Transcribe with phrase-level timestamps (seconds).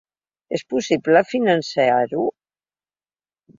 [0.57, 2.25] És possible finançar-ho?